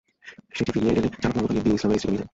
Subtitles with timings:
[0.55, 2.27] সেটি ফিরে এলে চালক মোহাম্মদ আলী দীন ইসলামের স্ত্রীকে নিয়ে যাবেন।